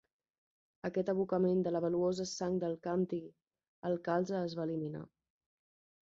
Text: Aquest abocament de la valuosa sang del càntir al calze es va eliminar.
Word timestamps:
Aquest 0.87 1.09
abocament 1.11 1.59
de 1.67 1.73
la 1.75 1.81
valuosa 1.83 2.25
sang 2.31 2.55
del 2.63 2.73
càntir 2.87 3.19
al 3.91 3.99
calze 4.09 4.39
es 4.39 4.55
va 4.61 4.65
eliminar. 4.71 5.03